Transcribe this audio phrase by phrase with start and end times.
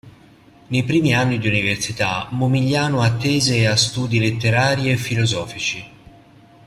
[0.69, 5.85] Nei primi anni di università, Momigliano attese a studi letterari e filosofici.